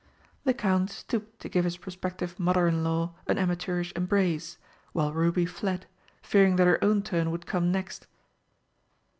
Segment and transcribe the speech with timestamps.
[0.45, 4.57] The Count stooped to give his prospective Mother in law an amateurish embrace,
[4.93, 5.85] while Ruby fled,
[6.23, 8.07] fearing that her own turn would come next.